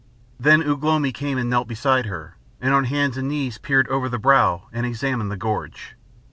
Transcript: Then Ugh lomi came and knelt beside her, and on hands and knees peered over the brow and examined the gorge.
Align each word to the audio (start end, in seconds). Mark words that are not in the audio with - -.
Then 0.39 0.63
Ugh 0.67 0.83
lomi 0.83 1.11
came 1.11 1.37
and 1.37 1.47
knelt 1.47 1.67
beside 1.67 2.07
her, 2.07 2.35
and 2.59 2.73
on 2.73 2.85
hands 2.85 3.17
and 3.17 3.27
knees 3.27 3.59
peered 3.59 3.87
over 3.89 4.09
the 4.09 4.17
brow 4.17 4.63
and 4.73 4.83
examined 4.83 5.29
the 5.29 5.37
gorge. 5.37 5.95